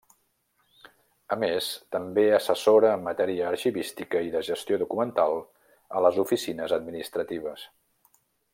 [1.35, 5.39] A més també assessora en matèria arxivística i de gestió documental
[5.99, 7.69] a les oficines administratives.